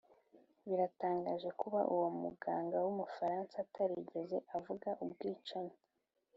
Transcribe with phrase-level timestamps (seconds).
[0.67, 5.75] biratangaje kuba uwo muganga w'umufaransa atarigeze avuga ubwicanyi